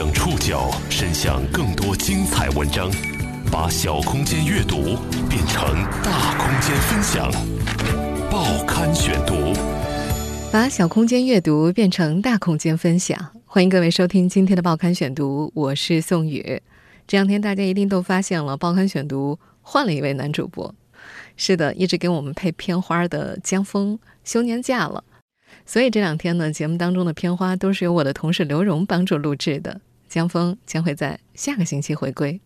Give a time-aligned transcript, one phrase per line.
[0.00, 2.90] 将触角伸向更多精彩文章，
[3.52, 4.96] 把小空间阅读
[5.28, 5.62] 变成
[6.02, 7.30] 大空间分享。
[8.30, 9.52] 报刊选读，
[10.50, 13.30] 把小空间阅读变成大空间分享。
[13.44, 16.62] 欢迎各位收听今天的报刊选读，我是宋宇。
[17.06, 20.74] 这两天大家一定都发现了，报刊选读换了一位男主播。
[21.36, 25.04] 是的，一直给我们配片花的江峰休年假了。
[25.66, 29.82] 所以这两天呢，节目当中的片花都是由我的同事刘荣帮助录制的。
[30.10, 32.38] 江峰将会在下个星期回归。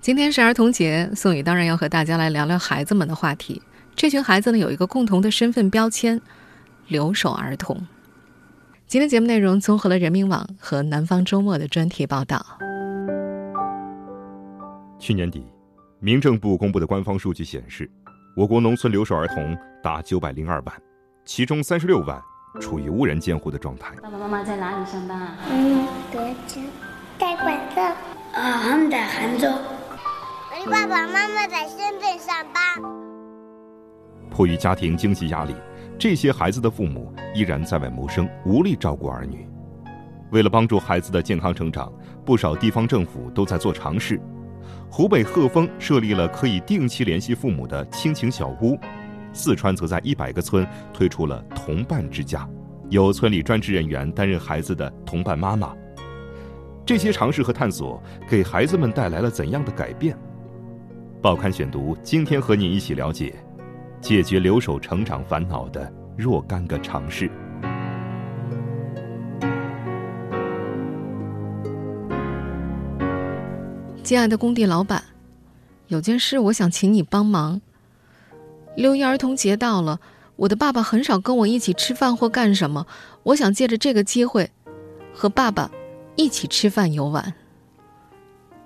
[0.00, 3.60] 今天是儿童节，宋宇当然要和大家来聊聊孩子们的话题。
[3.94, 6.18] 这群孩子呢，有一个共同的身份标签——
[6.88, 7.86] 留守儿童。
[8.86, 12.42] 今天节目内容综合了人民网和南方周末的专题报道。
[14.98, 15.44] 去年底，
[16.00, 17.90] 民政部公布的官方数据显示，
[18.34, 20.74] 我国农村留守儿童达九百零二万，
[21.26, 22.18] 其中三十六万。
[22.60, 23.94] 处于无人监护的状态。
[24.02, 25.36] 爸爸妈妈在哪里上班啊？
[25.50, 26.60] 嗯，德州，
[27.18, 27.82] 在广州。
[28.34, 29.48] 啊，他们在杭州。
[29.48, 32.62] 我的爸爸妈妈在深圳上班。
[34.30, 35.54] 迫于家庭经济压力，
[35.98, 39.48] 这些孩子的父母依然在外谋生，无力照顾儿女。
[40.30, 41.92] 为了帮助孩子的健康成长，
[42.24, 44.20] 不少地方政府都在做尝试。
[44.90, 48.78] 湖北鹤峰设立了可以定期联系父母的亲情小屋。
[49.38, 52.46] 四川则在一百个村推出了同伴之家，
[52.90, 55.72] 有村里专职人员担任孩子的同伴妈妈。
[56.84, 60.18] 这些尝试和探索给孩子们带来了怎样的改变？
[61.22, 63.32] 报刊选读今天和你一起了解，
[64.00, 67.30] 解决留守成长烦恼的若干个尝试。
[74.02, 75.02] 亲爱的工地老板，
[75.86, 77.60] 有件事我想请你帮忙。
[78.78, 79.98] 六一儿童节到了，
[80.36, 82.86] 我的爸爸很少跟我一起吃饭或干什么。
[83.24, 84.52] 我想借着这个机会，
[85.12, 85.68] 和爸爸
[86.14, 87.34] 一起吃饭游玩。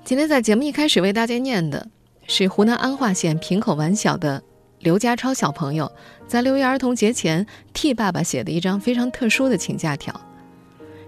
[0.04, 1.88] 今天在节目一开始为大家念的
[2.26, 4.42] 是湖南安化县平口玩小的
[4.80, 5.90] 刘家超小朋友
[6.26, 10.20] 在六一儿童节前替爸爸写的一张非常特殊的请假条。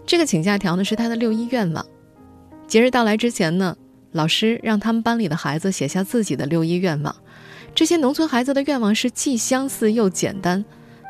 [0.07, 1.85] 这个请假条呢是他的六一愿望。
[2.67, 3.77] 节日到来之前呢，
[4.13, 7.15] 老师让他们班里的孩子写下自己的六一愿望。
[7.75, 10.65] 这些农村孩子的愿望是既相似又简单，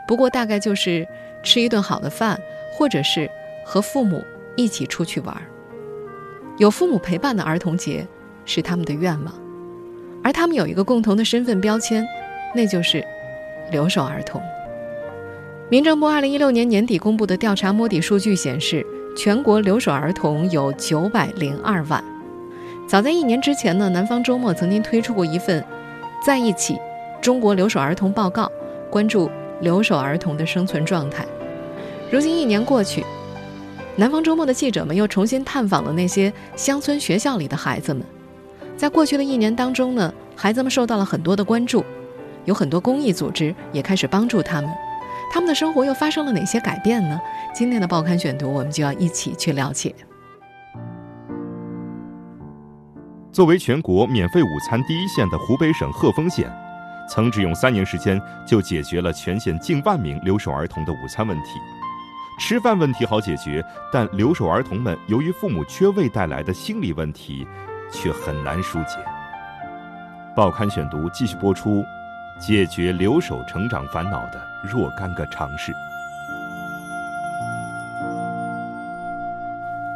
[0.08, 1.06] 不过大概就是
[1.42, 2.40] 吃一顿好的饭，
[2.72, 3.30] 或者是
[3.66, 4.24] 和父母
[4.56, 5.36] 一起出去玩。
[6.56, 8.06] 有父母陪伴的儿童节
[8.46, 9.34] 是他们的愿望，
[10.22, 12.06] 而他们有一个共同的身份标签，
[12.54, 13.04] 那就是
[13.70, 14.40] 留守儿童。
[15.68, 22.02] 民政部二零一六年年底公布的调查摸底数据显示，全国留守儿童有九百零二万。
[22.88, 25.62] 早在一年之前呢，南方周末曾经推出过一份。
[26.24, 26.80] 在一起，
[27.20, 28.50] 中国留守儿童报告
[28.88, 29.30] 关注
[29.60, 31.22] 留守儿童的生存状态。
[32.10, 33.04] 如今一年过去，
[33.96, 38.02] 南方周末的记者们又重新探访了那些乡村学校里的孩子们。
[38.74, 41.84] 在过去的一年当中呢，孩子们受到了很多的关注，
[42.46, 44.70] 有很多公益组织也开始帮助他们。
[45.30, 47.20] 他们的生活又发生了哪些改变呢？
[47.54, 49.94] 今天的报刊选读，我们就要一起去了解。
[53.34, 56.48] 作为全国免费午餐第一线的湖北省鹤峰县，
[57.10, 61.58] 曾只用三年时间就解决了全县近万名留守儿童的午餐问题。
[62.38, 67.44] 吃饭问题好解决，但留守儿童们由于父母缺位带来的心理问题，
[67.90, 68.98] 却很难疏解。
[70.36, 71.84] 报刊选读继续播出，
[72.38, 75.72] 解决留守成长烦恼的若干个尝试。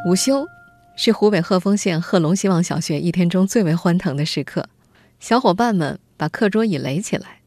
[0.04, 0.44] 午休。
[1.00, 4.68] 是湖北鹤峰县鹤龙希望小学一天中最为欢腾的时刻，
[5.20, 7.38] 小伙伴们把课桌椅垒起来，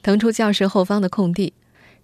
[0.00, 1.52] 腾出教室后方的空地，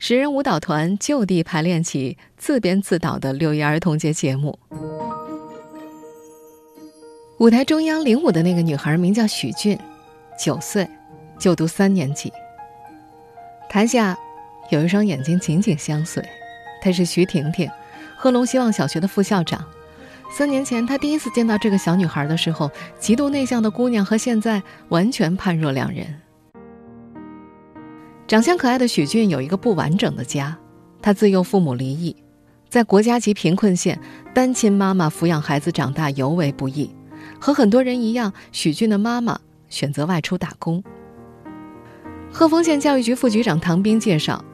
[0.00, 4.58] 十人舞蹈团就地排练起自编自导的六一儿童节节目。
[7.38, 9.78] 舞台中央领舞的那个女孩名叫许俊，
[10.36, 10.90] 九岁，
[11.38, 12.32] 就读三年级。
[13.70, 14.18] 台下
[14.70, 16.20] 有一双眼睛紧紧相随，
[16.82, 17.70] 她是徐婷婷，
[18.16, 19.64] 鹤龙希望小学的副校长。
[20.30, 26.06] 三年前，他第一次见到这个小女孩的时候，极度内向的姑娘和现在完全判若两人。
[28.26, 30.58] 长相可爱的许俊有一个不完整的家，
[31.00, 32.14] 他自幼父母离异，
[32.68, 33.98] 在国家级贫困县，
[34.34, 36.90] 单亲妈妈抚养孩子长大尤为不易。
[37.40, 39.38] 和很多人一样，许俊的妈妈
[39.68, 40.82] 选择外出打工。
[42.30, 44.44] 鹤峰县教育局副局长唐斌介绍，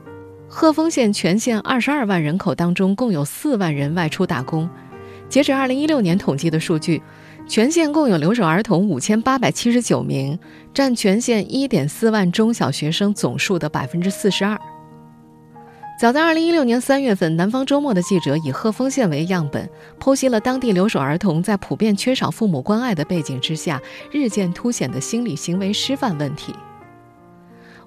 [0.49, 4.69] 鹤峰县全县二十二万人口当中，共有四万人外出打工。
[5.33, 7.01] 截止二零一六年统计的数据，
[7.49, 10.39] 全县共有留守儿童五千八百七十九名，
[10.75, 14.61] 占全县一点四万中小学生总数的百分之四十二。
[15.99, 19.67] 早在2016年3月份，《南方周末》的记者以鹤峰县为样本，
[19.99, 23.81] 剖析了当地留守儿童在普遍缺少父母关爱的背景之下，
[24.11, 26.55] 日渐凸显的心理行为失范问题。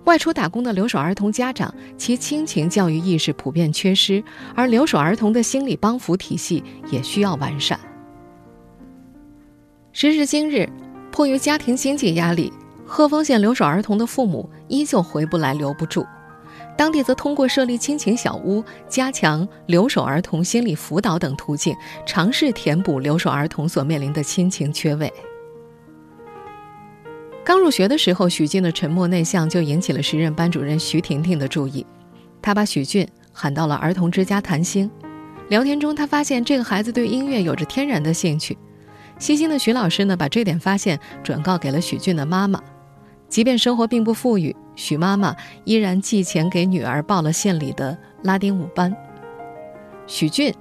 [0.06, 4.24] 外出打工的留守儿童家长，其亲情教育意识普遍缺失，
[4.56, 7.80] 而留守儿童的心理帮扶体系也需要完善。
[9.92, 10.69] 时至今日，
[11.12, 12.54] 迫于家庭经济压力，
[12.86, 16.06] 鹤峰县留守儿童的父母依旧回不来、留不住。
[16.78, 21.75] 当地则通过设立亲情小屋、加强留守儿童心理辅导等途径，
[22.06, 25.12] 尝试填补留守儿童所面临的亲情缺位。
[27.45, 31.86] 刚入学的时候，许俊的沉默内向就引起了时任班主任徐婷婷的注意。
[32.42, 34.89] 她把许俊喊到了儿童之家谈心。
[35.50, 38.57] 聊天中，她发现这个孩子对音乐有着天然的兴趣。
[39.19, 42.59] 细心的徐老师呢，把这点发现转告给了许俊的妈妈。
[43.30, 48.92] 即便生活并不富裕，许妈妈依然寄钱给女儿报了县里的拉丁舞班。
[50.07, 50.51] 许俊，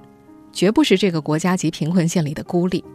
[0.53, 2.85] 绝不是这个国家级贫困县里的孤立。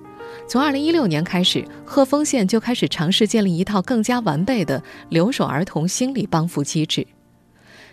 [0.49, 7.07] 从2016年开始，鹤峰县就开始尝试建立一套更加完备的留守儿童心理帮扶机制。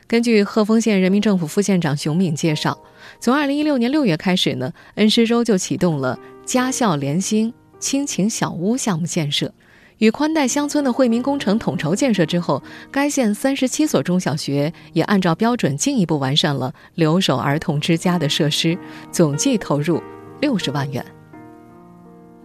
[0.07, 2.78] 根据鹤峰县人民政府副县长熊敏介绍，
[3.19, 9.54] 从2016年6月开始呢，恩施州就启动了家校联心亲情小屋项目建设。
[9.98, 12.62] 与宽带乡村的惠民工程统筹建设之后，
[12.92, 18.78] 该县三十七所中小学也按照标准进一步完善了留守儿童之家的设施，
[19.12, 20.01] 总计投入
[20.40, 21.04] 六十万元。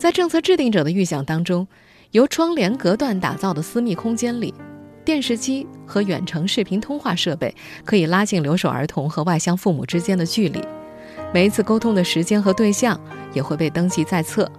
[0.02, 1.64] 在政策制定者的预想当中，
[2.10, 4.52] 由窗帘隔断打造的私密空间里，
[5.04, 7.54] 电视机和远程视频通话设备
[7.84, 10.60] 可以拉近留守儿童和外乡父母之间的距离，
[11.32, 13.00] 每一次沟通的时间和对象
[13.32, 14.50] 也会被登记在册。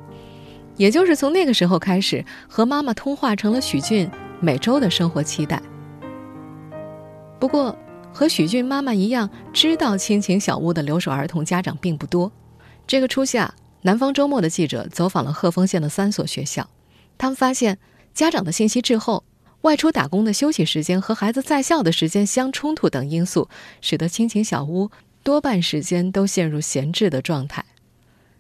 [0.78, 4.10] 也就是从那个时候开始，和妈妈通话成了许俊
[4.40, 5.62] 每周的生活期待。
[7.38, 7.78] 不过，
[8.14, 12.32] 和许俊妈妈一样知道亲情小屋的留守儿童家长并不多。
[12.88, 13.54] 这个初夏，
[13.84, 16.70] 南方周末的记者走访了鹤峰县的三所学校，
[17.18, 17.78] 他们发现
[18.14, 19.24] 家长的信息滞后、
[19.62, 23.50] 外出打工的休息时间和孩子在校的时间相冲突等因素，
[23.82, 24.90] 使得亲情小屋
[25.22, 27.64] 多半时间都陷入闲置的状态。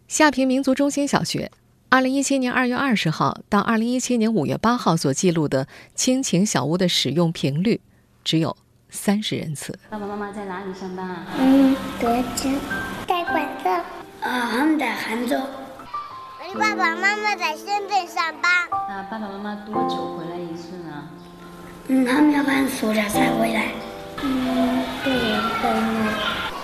[0.07, 1.51] 下平民族中心小学。
[1.89, 7.79] 二零一七年二月二十号到二零一七年五月八号所记录的亲情小屋的使用频率
[8.23, 8.57] 只有
[8.89, 9.77] 三十人次。
[9.91, 11.27] 爸爸妈妈在哪里上班啊？
[11.37, 12.49] 嗯，德州，
[13.07, 14.02] 在广州。
[14.23, 15.35] 啊，他们在杭州。
[15.37, 18.49] 我爸爸妈妈在深圳上班。
[18.87, 21.09] 那爸爸妈妈多久回来一次呢？
[21.89, 23.67] 嗯，他们要放暑假才回来。
[24.21, 26.13] 嗯，过年回来。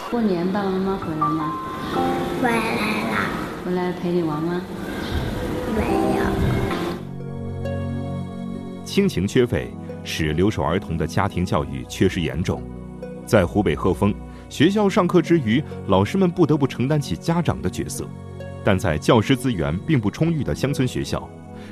[0.10, 1.54] 过年爸爸妈妈回来吗？
[2.42, 2.56] 回来
[3.12, 3.18] 了。
[3.66, 4.62] 回来陪你玩吗？
[5.76, 5.82] 没
[6.16, 6.24] 有。
[8.86, 9.70] 亲情缺位
[10.06, 12.64] 使留守儿童的家庭教育缺失严重。
[13.26, 14.14] 在湖北鹤峰，
[14.50, 18.08] 学校上课之余，老师们不得不承担起家长的角色。
[18.64, 21.30] 但在教师资源并不充裕的乡村学校，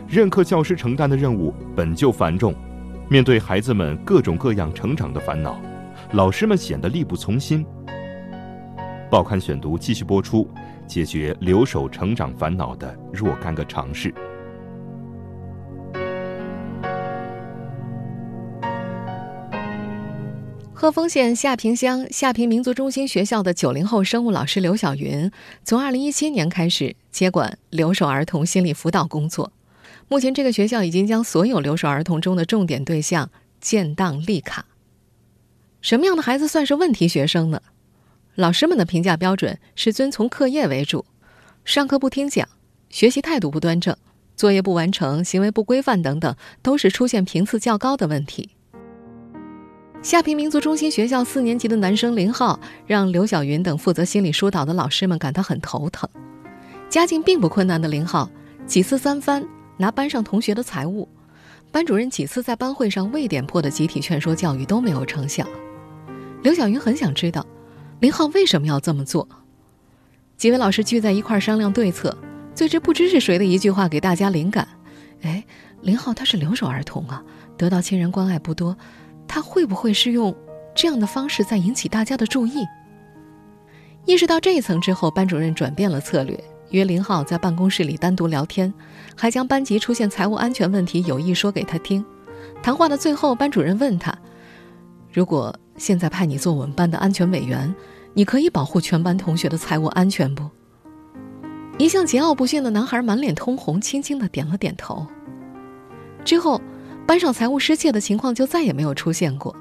[0.07, 2.53] 任课教师承担的任务本就繁重。
[3.09, 5.59] 面对孩子们各种各样成长的烦恼，
[6.12, 7.65] 老师们显得力不从心。
[9.09, 10.47] 报刊选读继续播出。
[10.88, 14.13] 解决留守成长烦恼的若干个尝试。
[20.79, 25.31] 鹤峰县下平乡下平民族中心学校的九零后生物老师刘晓云，
[25.63, 29.51] 从二零一七年开始接管留守儿童心理辅导工作。
[30.07, 34.67] 目前，这个学校已经将所有留守儿童中的重点对象建档立卡。
[35.81, 37.60] 什么样的孩子算是问题学生呢？
[38.36, 41.05] 老师们的评价标准是遵从课业为主，
[41.65, 42.48] 上课不听讲，
[42.91, 43.98] 学习态度不端正，
[44.36, 48.51] 作业不完成，行为不规范等等，都是出现频次较高的问题。
[50.04, 56.08] 下平民族中心学校四年级的男生林浩，让刘晓云等负责心理疏导的老师们感到很头疼。
[56.88, 58.30] 家境并不困难的林浩，
[58.66, 61.10] 几次三番拿班上同学的财物，
[61.72, 65.46] 班主任几次在班会上未点破的集体劝说教育都没有成效。
[66.42, 67.46] 刘晓云很想知道。
[68.00, 69.27] 林浩为什么要这么做？
[70.38, 72.16] 几位老师聚在一块商量对策，
[72.54, 74.68] 最知不知是谁的一句话给大家灵感。
[75.24, 75.44] 哎，
[75.82, 77.24] 林浩他是留守儿童啊，
[77.58, 78.77] 得到亲人关爱不多，
[79.27, 80.36] 他会不会是用
[80.74, 82.65] 这样的方式在引起大家的注意？
[84.05, 88.74] 意识到这一层之后，班主任转变了策略，约林浩在办公室里单独聊天，
[89.15, 92.03] 还将班级出现财务安全问题有意说给他听。
[92.63, 94.17] 谈话的最后，班主任问他
[95.12, 97.72] ：“如果……”现在派你做我们班的安全委员，
[98.15, 100.43] 你可以保护全班同学的财务安全不？
[101.77, 105.05] 一向桀骜不驯的男孩满脸通红，轻轻的点了点头。
[106.25, 106.60] 之后，
[107.07, 109.55] 班上财务失窃的情况就再也没有出现过。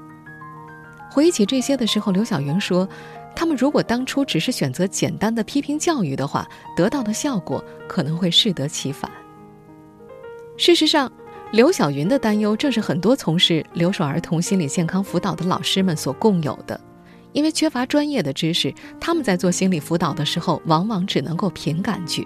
[1.09, 2.87] 回忆起这些的时候，刘晓云说
[3.33, 9.09] ：“他们如果当初只是选择简单的批评教育的话，得到的效果可能会适得其反。
[10.57, 11.09] 事实上，
[11.53, 16.79] 刘晓云的担忧正是很多从事留守儿童心理健康辅导的老师们所共有的，
[17.31, 22.23] 因为缺乏专业的知识，他们在做心理辅导的时候，往往只能够凭感觉。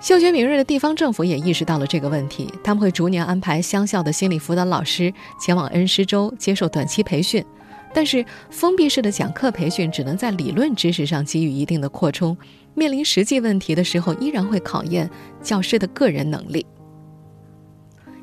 [0.00, 7.44] 嗅觉敏锐的地方政府也意识到了这个问题，他们会逐年安排乡校的心理辅导老师前往恩施州接受短期培训，
[7.92, 12.36] 但是封闭式的讲课培训只能在理论知识上给予一定的扩充。
[12.74, 15.10] 面临实际问题的时候，依然会考验
[15.42, 16.64] 教师的个人能力。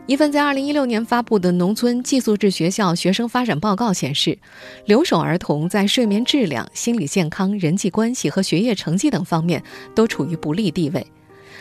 [0.08, 4.38] 一份在2016年发布的《农村寄宿制学校学生发展报告》显示，
[4.86, 9.62] 留守儿童在睡眠质量、心理健康、人际关系和学业成绩等方面
[9.94, 11.06] 都处于不利地位。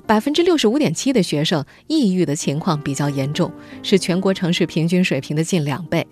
[0.07, 3.51] 百分之六十五点七的学生抑郁的情况比较严重，
[3.83, 6.07] 是全国城市平均水平的近两倍。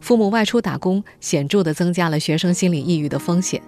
[0.00, 3.60] 父母外出打工，显著地增加了学生心理抑郁的风险。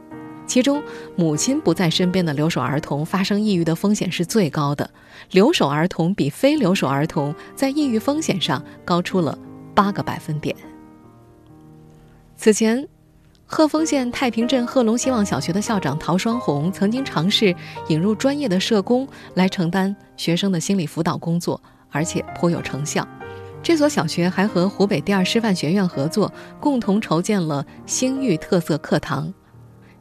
[0.47, 0.82] 其中，
[1.16, 4.90] 母亲不在身边的留守儿童发生抑郁的风险是最高的。
[5.30, 9.38] 留守儿童比非留守儿童在抑郁风险上高出了
[9.75, 10.54] 八个百分点。
[12.37, 12.88] 此前，
[13.52, 17.54] 鹤峰县太平镇鹤龙希望小学的校长陶双红曾经尝试
[17.88, 23.07] 引入专业的社工来承担学生的心理辅导工作，而且颇有成效。
[23.61, 29.35] 这所小学还和湖北第二师范学院合作，共同筹建了星育特色课堂。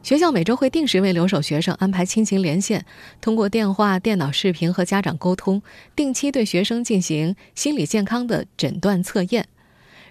[0.00, 2.86] 学校每周会定时为留守学生安排亲情连线，
[3.20, 5.60] 通过电话、电脑视频和家长沟通，
[5.96, 9.48] 定期对学生进行心理健康的诊断测验。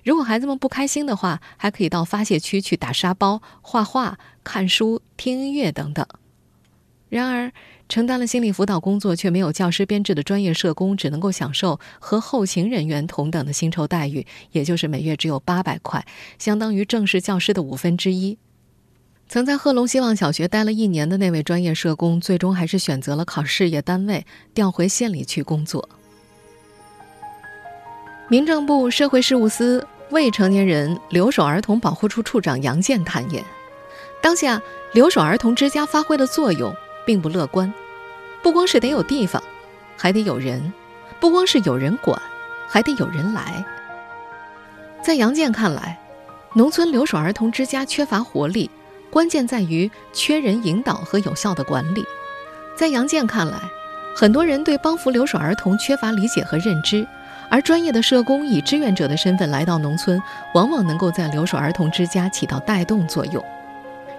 [0.04, 6.06] 如果孩子们不开心的话，还可以到发泄区去打沙包、画画、看书、听音乐等等。
[7.10, 7.52] 然而，
[7.88, 16.06] 承担了心理辅导工作却没有教师编制的专业社工，只能够享受和后勤人员同等的薪酬待遇，也就是每月只有八百块，
[16.38, 18.38] 相当于正式教师的五分之一。
[19.28, 25.90] 曾在贺龙希望小学待了一年的那位专业社工，最终还是选择了考事业单位，调回县里去工作。
[28.32, 33.44] 民政部社会事务司未成年人留守儿童保护处处长杨健坦言，
[34.22, 34.62] 当下
[34.94, 36.72] 留守儿童之家发挥的作用
[37.08, 37.74] 并不乐观，
[38.44, 39.42] 不光是得有地方，
[39.98, 40.62] 还得有人；
[41.20, 42.22] 不光是有人管，
[42.68, 43.66] 还得有人来。
[45.02, 46.00] 在杨健看来，
[46.54, 48.70] 农村留守儿童之家缺乏活力。
[49.10, 52.06] 关键在于缺人引导和有效的管理。
[52.76, 53.58] 在杨健看来，
[54.16, 57.08] 很多人对帮扶留守儿童缺乏理解和认知，
[57.50, 60.22] 而专业的社工以志愿者的身份来到农村，
[60.54, 63.44] 往往能够在留守儿童之家起到带动作用。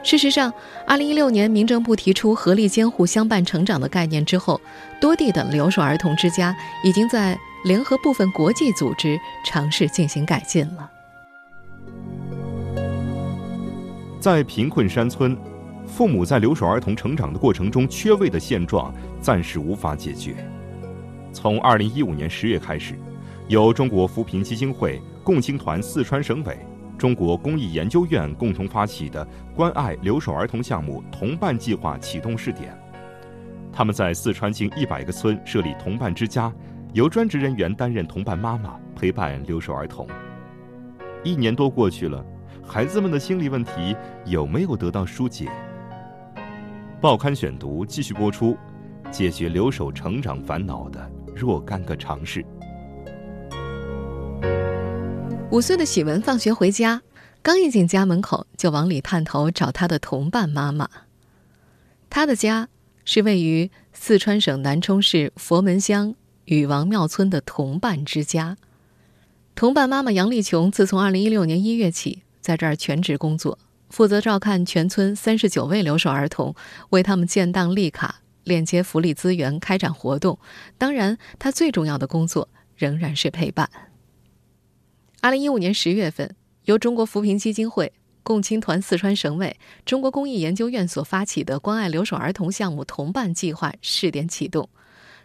[0.03, 0.53] 事实上
[0.87, 4.61] ，2016年民政部提出合力监护、相伴成长的概念之后，
[4.99, 10.91] 多地的留守儿童之家已经在联合部分国际组织尝试进行改进了。
[14.19, 15.37] 在贫困山村，
[15.87, 20.35] 父母在留守儿童成长的过程中缺位的现状暂时无法解决。
[21.33, 22.99] 从二零一五年十月开始，
[23.51, 26.57] 由中国扶贫基金会、共青团四川省委、
[26.97, 29.27] 中国公益研究院共同发起的
[29.57, 32.73] 关爱留守儿童项目“同伴计划”启动试点。
[33.73, 36.53] 他们在四川近一百个村设立同伴之家，
[36.93, 40.07] 由专职人员担任同伴妈妈，陪伴留守儿童。
[41.25, 42.25] 一年多过去了。
[42.65, 45.51] 孩子们的心理问题有没有得到疏解？
[47.01, 48.57] 报刊选读继续播出，
[49.11, 52.47] 解决留守成长烦恼的若干个尝试。
[55.51, 57.03] 五岁的喜文放学回家，
[57.43, 60.89] 刚一进家门口，就往里探头找他的同伴妈妈。
[62.09, 62.69] 他的家
[63.05, 66.15] 是位于四川省南充市佛门乡
[66.45, 68.57] 禹王庙村的同伴之家。
[69.57, 72.23] 同伴妈妈杨丽琼自从二零一六年一月起。
[72.41, 73.59] 在这儿全职工作，
[73.91, 76.55] 负责照看全村三十九位留守儿童，
[76.89, 80.39] 为他们建档立卡、链接福利资源、开展活动。
[80.79, 83.69] 当然，他最重要的工作仍然是陪伴。
[85.23, 86.35] 二零一五年十月份，
[86.65, 94.67] 由中国扶贫基金会、共青团四川省委、中国公益研究院所发起的关爱留守儿童项目“同伴计划”试点启动。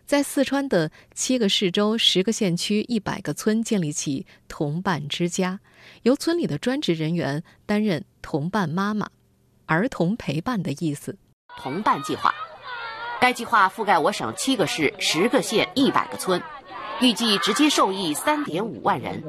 [0.06, 5.62] 在四川的七个市州、十个县区、一百个村建立起同伴之家，
[6.02, 9.08] 由村里的专职人员担任同伴妈妈，
[9.66, 11.18] 儿童陪伴的意思。
[11.58, 12.36] 同伴计划，
[13.22, 16.42] 该计划覆盖我省七个市、十个县、一百个村，
[17.02, 19.22] 预计直接受益三点五万人。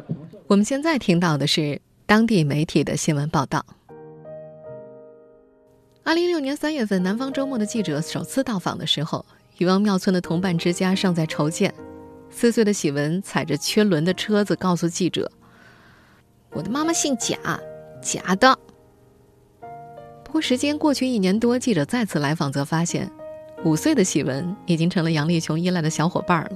[0.47, 3.65] 我们现在听到的是当地媒体的新闻报道。
[6.05, 9.25] 二零一六年三月份，南方周末的记者首次到访的时候。
[9.59, 11.73] 禹王庙村的同伴之家尚在筹建，
[12.29, 15.33] 四岁的喜文踩着缺轮的车子，告诉记者
[16.53, 17.59] ：“我的妈妈姓贾，
[18.03, 18.59] 假的。”
[20.23, 23.11] 不过时间过去一年多，记者再次来访则发现，
[23.65, 26.51] 五岁的喜文已经成了杨丽琼依赖的小伙伴了。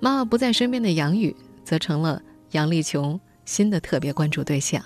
[0.00, 4.82] 妈妈不在身边的杨宇，则成了杨丽琼新的特别关注对象。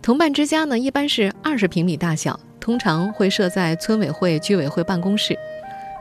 [0.00, 5.38] 同伴之家呢，一般是二十平米大小，通常会设在村委会、居委会办公室。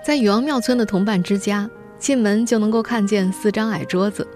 [0.03, 4.27] 在禹王庙村的同伴之家，进门就能够看见四张矮桌子，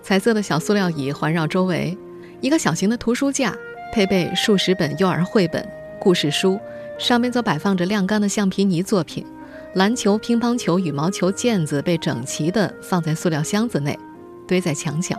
[0.00, 1.98] 彩色的小塑料椅环绕周围，
[2.40, 3.52] 一个小型的图书架，
[3.92, 5.68] 配备数十本幼儿绘本、
[5.98, 6.60] 故事书，
[6.96, 9.26] 上面则摆放着晾干的橡皮泥作品，
[9.74, 13.98] 篮球、乒乓球、羽毛球、毽子被整齐地放在塑料箱子内，
[14.46, 15.16] 堆在墙角。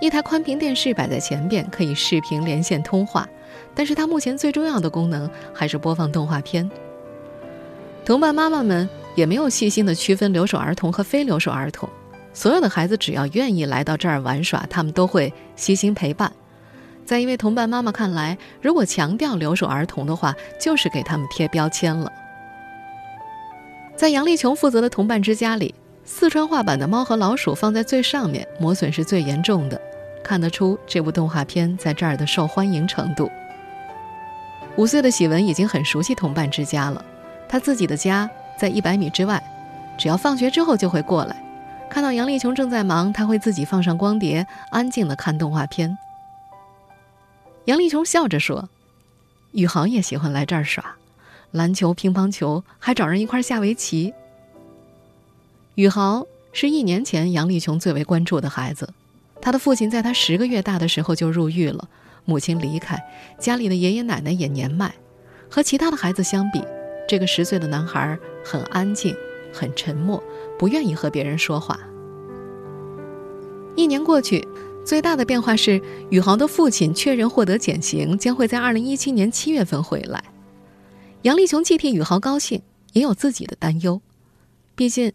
[0.00, 3.28] 一台宽屏电视摆在前边，可以视频连线通话，
[3.74, 6.70] 但是它目前最重要的功能还是播放动画片。
[8.04, 8.88] 同伴妈妈们。
[9.16, 11.88] 也没有细心的区分留守儿童和非留守儿童，
[12.34, 16.30] 所有的孩子只要愿意来到这儿玩耍，他们都会悉心陪伴。
[17.06, 22.12] 在一位同伴妈妈看来，如果强调留守儿童的话，就是给他们贴标签了。
[23.96, 25.74] 在杨丽琼负责的同伴之家里，
[26.04, 29.80] 四川话版的《猫和老鼠》放在最上面，磨损是最严重的，
[30.22, 33.30] 看得出这部动画片在这儿的受欢迎程度。
[34.76, 37.02] 五岁的喜文已经很熟悉同伴之家了，
[37.48, 38.28] 他自己的家。
[38.58, 39.42] 在一百米之外，
[39.98, 41.36] 只要放学之后就会过来。
[41.90, 45.96] 看到杨丽琼正在忙，他会自己放上光碟，安静的看动画片。
[47.66, 48.68] 杨丽琼笑着说
[49.52, 50.96] ：“宇航也喜欢来这儿耍，
[51.56, 54.12] 篮球、乒乓球，还找人一块下围棋。”
[55.74, 58.88] 宇豪是一年前杨丽琼最为关注的孩子，
[59.42, 61.88] 他的父亲在他十个月大的时候就入狱了，
[62.24, 63.02] 母亲离开，
[63.38, 64.94] 家里的爷爷奶奶也年迈，
[65.50, 66.62] 和其他的孩子相比。
[67.08, 69.14] 这个十岁的男孩很安静，
[69.52, 70.22] 很沉默，
[70.58, 71.78] 不愿意和别人说话。
[73.76, 74.48] 一年过去，
[74.84, 80.24] 最大的变化是宇豪的父亲确认获得减刑，将会在二零一七年七月份回来。
[81.26, 84.00] 杨丽琼既替宇豪高兴，也有自己的担忧。
[84.76, 85.12] 毕竟，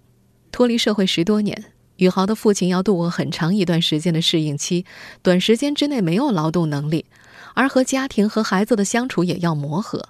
[0.51, 4.85] 脱离社会十多年，宇豪的父亲要度过很长一段时间的适应期，
[5.21, 7.05] 短时间之内没有劳动能力，
[7.53, 10.09] 而和家庭和孩子的相处也要磨合。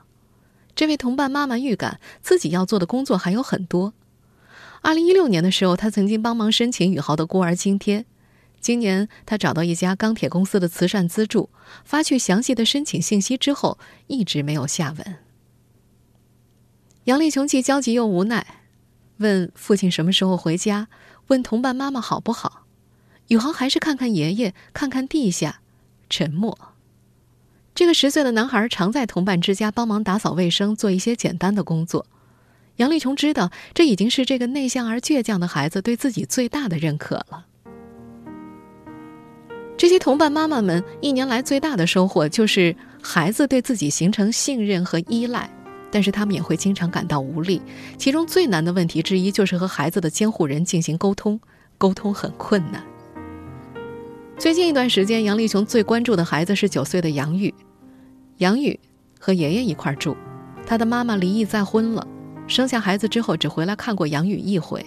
[0.74, 3.94] 这位同伴妈妈预感自己要做的工作还有很多。
[4.82, 8.06] 二零一六年的时候，她曾经帮忙申请宇豪的孤儿津贴。
[8.60, 11.52] 今年，她找到一家钢铁公司的慈善资助，
[11.86, 15.18] 发去详细的申请信息之后，一直没有下文。
[17.06, 18.46] 杨丽琼既焦急又无奈，
[19.18, 20.88] 问父亲什么时候回家，
[21.28, 22.68] 问同伴妈妈好不好。
[23.30, 25.62] 宇豪还是看看爷爷，看看地下，
[26.10, 26.58] 沉默。
[27.74, 32.06] 这个十岁的男孩常在同伴之家帮忙打扫卫生，做一些简单的工作。
[32.76, 37.46] 杨丽琼知道，这已经是这个内向而倔强的孩子对自己最大的认可了。
[39.78, 45.50] 这些同伴妈妈们一年来最大的收获就是孩子对自己形成信任和依赖，
[45.92, 47.62] 但是他们也会经常感到无力。
[47.98, 51.40] 其中最难的问题之一就是和孩子的监护人进行沟通，
[51.78, 52.82] 沟通很困难。
[54.38, 57.54] 最近一段时间，杨丽琼最关注的孩子是九岁的杨宇。
[58.38, 58.80] 杨宇
[59.20, 60.18] 和爷爷一块住，
[60.66, 62.08] 他的妈妈离异再婚了，
[62.48, 64.84] 生下孩子之后只回来看过杨宇一回。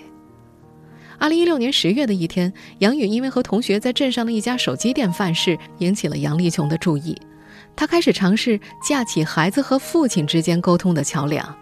[1.17, 7.17] 二零一六年十月的一天，杨宇因为和同学在镇上的一家手机店犯事，引起了杨丽琼的注意。
[7.77, 11.55] 他开始尝试架起孩子和父亲之间沟通的桥梁，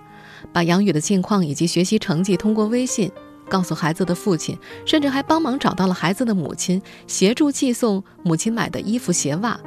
[0.53, 3.11] 把杨宇的近况以及学习成绩通过微信。
[3.49, 9.61] 告诉孩子的父亲，甚至还帮忙找到了孩子的母亲，协助寄送母亲买的衣服鞋袜。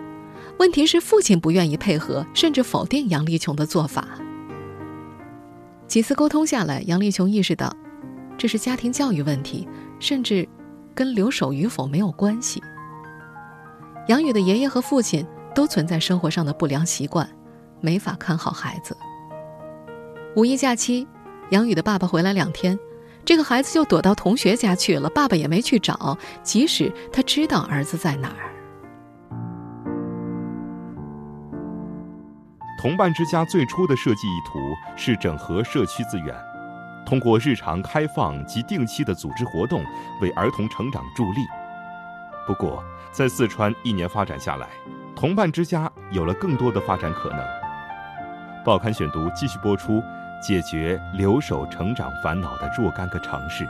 [0.58, 4.08] 问题是父亲不愿意配合，甚至否定杨丽琼的做法。
[5.88, 7.72] 几次沟通下来，杨丽琼意识到，
[8.38, 9.68] 这是家庭教育问题，
[10.00, 10.48] 甚至
[10.96, 12.64] 跟留守与否没有关系。
[14.08, 15.24] 杨宇的爷爷和父亲
[15.56, 17.28] 都存在生活上的不良习惯，
[17.82, 18.96] 没法看好孩子。
[20.36, 21.08] 五一假期，
[21.50, 22.78] 杨宇的爸爸回来两天。
[23.24, 28.54] 这个孩子就躲到同学家去了，爸爸也没去找，即使他知道儿子在哪儿。
[32.80, 34.60] 同伴之家最初的设计意图
[34.96, 36.36] 是整合社区资源，
[37.04, 39.84] 通过日常开放及定期的组织活动，
[40.22, 41.42] 为儿童成长助力。
[42.46, 44.68] 不过，在四川一年发展下来，
[45.16, 47.40] 同伴之家有了更多的发展可能。
[48.64, 50.02] 报刊选读继续播出。
[50.46, 53.66] 解决留守成长烦恼的若干个城市。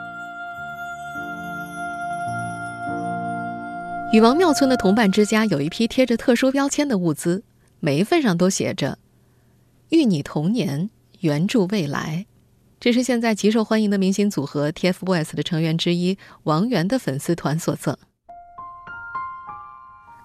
[4.11, 7.43] 禹王庙村的同伴之家有一批贴着特殊标签的物资，
[7.79, 8.97] 每一份上都写着
[9.89, 10.89] “与你同年，
[11.21, 12.25] 援助未来”。
[12.77, 17.95] 这是现在极受欢迎的明星组合 TFBOYS 的成员之一王源的粉丝团所赠。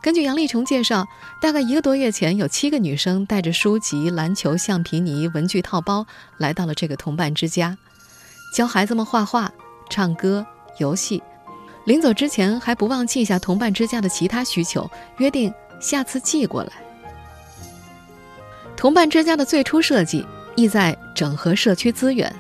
[0.03, 1.07] 根据杨丽琼介绍，
[1.43, 6.07] 大概一个多月前，有七个女生带着书籍、篮球、橡皮泥、文具套包
[6.39, 7.77] 来到了这个同伴之家，
[8.57, 9.53] 教孩子们画画、
[9.91, 10.47] 唱歌、
[10.79, 11.23] 游戏。
[11.85, 16.73] 临走之前，还不忘记下同伴之家的其他需求，约定下次寄过来。
[18.75, 22.35] 同伴之家的最初设计意在整合社区资源，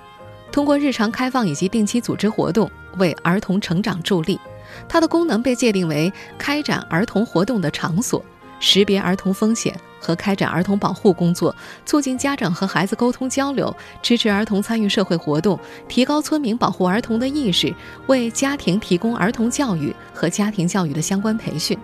[0.51, 4.41] 通过日常开放以及定期组织活动，为儿童成长助力。
[4.89, 8.25] 它的功能被界定为开展儿童活动的场所，
[8.59, 11.55] 识别儿童风险和开展儿童保护工作，
[11.85, 17.75] 促进家长和孩子沟通交流，支持儿童参与社会活动，提高村民保护儿童的意识，
[18.07, 21.79] 为家庭提供儿童教育和家庭教育的相关培训。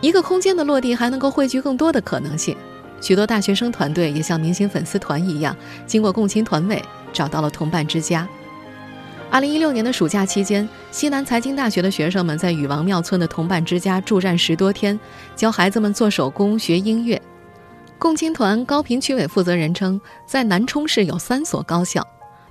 [0.00, 2.56] 一个空间的落地还能够汇聚更多的可能性，
[3.00, 8.28] 许多大学生团队也像明星粉丝团一样，经过共青团委找到了同伴之家。
[9.30, 14.98] 二零一六年的暑假期间，西南财经大学的学生们在禹王庙村的同伴之家驻站十多天，
[15.36, 17.20] 教孩子们做手工、学音乐。
[17.98, 22.04] 共青团高坪区委负责人称，在南充市有三所高校，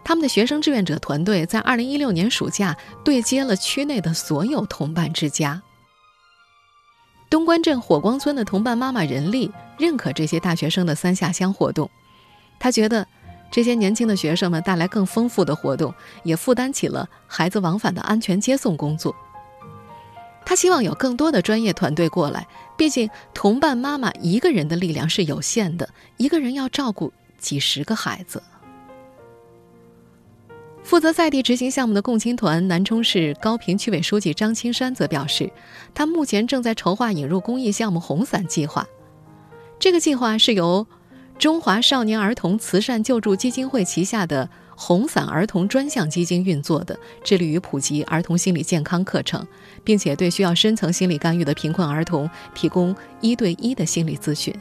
[0.03, 5.61] 他们的学生志愿者团队在二零一六年暑假对接了区内的所有同伴之家。
[7.27, 11.89] 东关镇火光村的同伴妈妈任丽认可这些大学生的三下乡活动，
[12.59, 13.07] 她觉得。
[13.49, 19.15] 这些年轻的学生们带来更丰富的活动，也负担起了孩子往返的安全接送工作。
[20.45, 28.41] 他希望有更多的专业团队过来，毕竟同伴妈妈一个人的力量是有限的，一个人要照顾几十个孩子。
[30.83, 35.51] 负责在地执行项目的共青团南充市高坪区委书记张青山则表示，
[35.93, 38.87] 他目前正在筹划引入公益项目“红伞计划”，
[39.79, 40.87] 这个计划是由。
[41.39, 49.45] 中华少年儿童慈善救助基金会旗下的红伞儿童专项基金运作的，致力于普及儿童心理健康课程，
[49.83, 54.53] 并且对需要深层心理干预的贫困儿童提供一对一的心理咨询。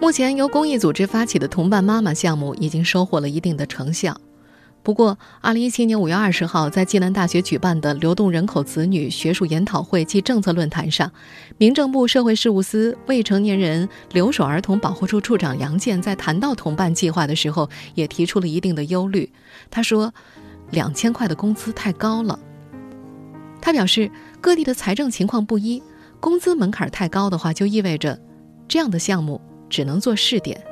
[0.00, 4.18] 目前由公益组织发起的“同伴妈妈”项目已经收获了一定的成效。
[4.82, 11.12] 不过，2017年5月20号，在暨南大学举办的流动人口子女学术研讨会暨政策论坛上，
[11.58, 19.30] 民政部社会事务司未成年人留守儿童保护处处长杨健在谈到同伴计划的时候，也提出了一定的忧虑。
[19.70, 20.14] 他说
[20.72, 22.38] ：“两千块的工资太高了。”
[23.60, 24.10] 他表示，
[24.40, 25.82] 各地的财政情况不一，
[26.18, 28.18] 工资门槛太高的话，就意味着
[28.66, 29.38] 这样的项目
[29.68, 30.64] 只能做试点。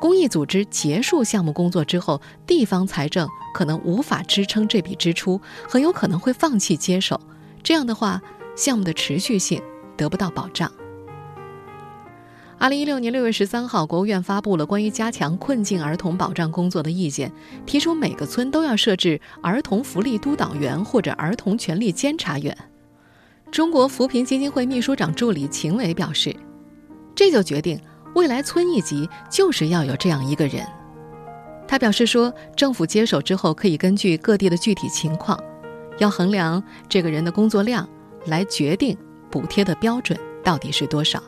[0.00, 7.20] 公益组织结束项目工作之后，地方财政可能无法支撑这笔支出，很有可能会放弃接手。
[7.62, 8.22] 这样的话，
[8.56, 9.62] 项目的持续性
[9.98, 10.72] 得不到保障。
[12.56, 17.30] 二零一六年六月十三号，国务院发布了关于加强困境儿童保障工作的意见，
[17.66, 22.56] 提出每个村都要设置儿童福利督导员或者儿童权利监察员。
[23.50, 26.34] 中国扶贫基金会秘书长助理秦伟表示
[27.14, 27.78] ：“这就决定。”
[28.14, 30.66] 未来村一级就是要有这样一个人，
[31.68, 35.38] 他表示说，政府接手之后可以根据各地的具体情况，
[35.98, 37.88] 要衡量这个人的工作量，
[38.26, 38.96] 来决定
[39.30, 41.22] 补贴的标准到底是多少。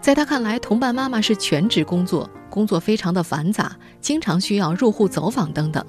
[0.00, 5.84] 在他看来，同伴妈妈是全职工作，工作非常的繁杂，经常需要入户走访等等，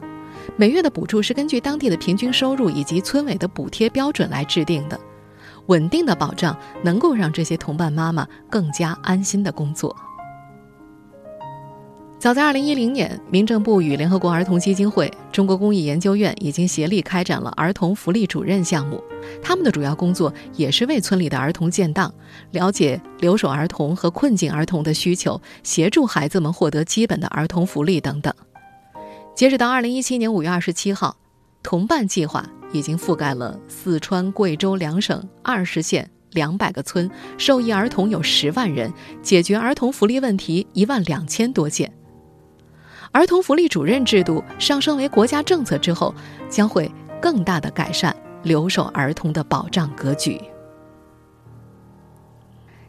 [0.55, 4.99] 每月的补助是根据当地的平均收入以及村委的补贴标准来制定的。
[5.67, 9.95] 稳定的保障能够让这些同伴妈妈更加安心的工作。
[12.19, 19.01] 早在2010年，民政部与联合国儿童基金会、中国公益研究院已经协力开展了儿童福利主任项目。
[19.39, 22.11] 他们的主要工作也是为村里的儿童建档，
[22.51, 28.33] 了解留守儿童和困境儿童的需求，协助孩子们获得基本的儿童福利等等。
[29.35, 31.17] 截止到2017年5月27号，
[31.61, 32.49] 同伴计划。
[32.71, 41.91] 已经覆盖了四川、贵州两省二十县两百个村，受益儿童有十万人，解决儿童福利问题一万两千多件。
[43.11, 46.13] 儿童福利主任制度上升为国家政策之后，
[46.49, 50.39] 将会更大的改善留守儿童的保障格局。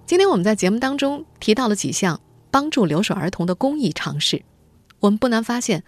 [0.05, 4.43] 今天我们在节目当中提到了几项帮助留守儿童的公益尝试，
[5.01, 5.85] 我们不难发现，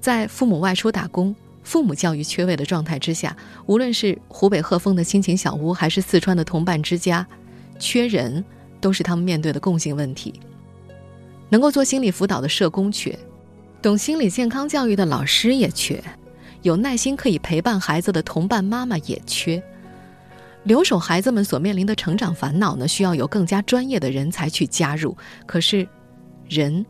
[0.00, 1.36] 在父母外出打工。
[1.66, 7.26] 父母教育缺位的状态之下，无论是湖北鹤峰的亲情小屋，还是四川的同伴之家，
[7.76, 8.42] 缺人
[8.80, 10.40] 都是他们面对的共性问题。
[11.48, 13.18] 能够做心理辅导的社工缺，
[13.82, 16.00] 懂心理健康教育的老师也缺，
[16.62, 19.60] 有耐心可以陪伴孩子的同伴妈妈也缺。
[20.62, 25.16] 留守孩子们所面临的成长烦恼呢，需要有更加专业的人才去加入。
[25.46, 25.88] 可是，
[26.48, 26.86] 人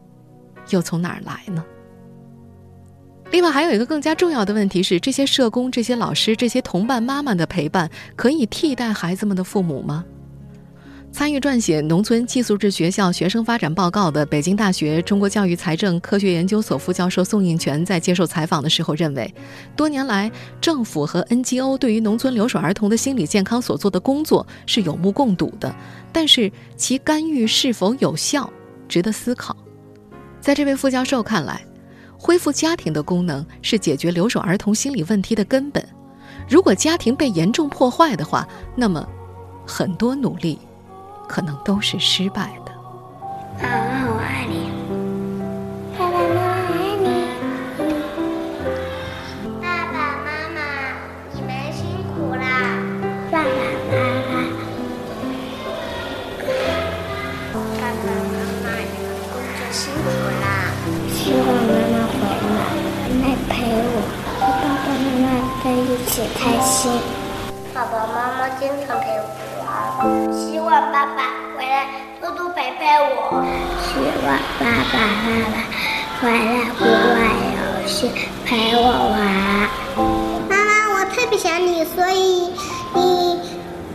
[0.68, 1.64] 又从哪儿来呢？
[3.32, 10.04] 另外，还有一个更加重要的问题是：这些社工、这些老师、这些同伴妈妈的陪伴，可以替代孩子们的父母吗？
[11.12, 19.34] 参与撰写《农村寄宿制学校学生发展报告》的北京大学中国教育财政科学研究所副教授宋应全在接受采访的时候认为，
[19.74, 25.74] 多年来政府和 NGO 对于农村留守儿童的心理健康所做的工作是有目共睹的，
[26.12, 28.50] 但是其干预是否有效，
[28.86, 29.56] 值得思考。
[30.38, 31.64] 在这位副教授看来，
[32.26, 35.86] 恢复家庭的功能是解决留守儿童心理问题的根本。
[36.48, 39.08] 如果家庭被严重破坏的话，那么
[39.64, 40.58] 很多努力。
[41.28, 42.72] 可能都是失败的。
[43.60, 44.75] 妈妈，我爱你。
[66.16, 66.90] 起开心。
[67.74, 69.28] 爸爸妈妈经常陪我
[69.60, 70.32] 玩。
[70.32, 71.88] 希望爸爸回来
[72.22, 73.44] 多多陪陪我。
[73.84, 75.60] 希望爸爸妈妈
[76.18, 77.20] 回来不玩
[77.52, 78.10] 游戏
[78.46, 79.68] 陪我玩。
[80.48, 82.50] 妈妈，我特别想你，所以
[82.94, 83.38] 你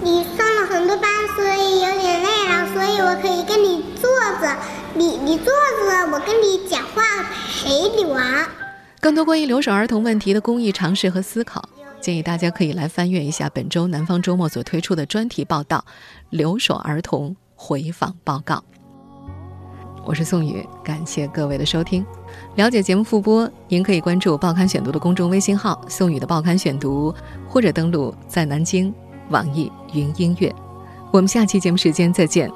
[0.02, 4.08] 你上了很多班，所以有点累了，所以我可以跟你坐
[4.40, 4.56] 着，
[4.94, 5.52] 你你坐
[5.90, 7.02] 着，我跟你讲话，
[7.64, 8.46] 陪你玩。
[9.00, 11.68] 更多关于留守儿童问题的公益尝试和思考。
[12.02, 15.86] 建议大家可以来翻阅一下本周《南方周末》所推出的专题报道
[16.32, 18.56] 《留守儿童回访报告》。
[20.04, 22.04] 我是宋宇，感谢各位的收听。
[22.56, 27.14] 了解节目复播，您可以关注《报刊选读》的公众微信号“宋宇的报刊选读”，
[27.48, 28.92] 或者登录在南京
[29.30, 30.54] 网易云音乐。
[31.12, 32.52] 我们下期节目时间再见。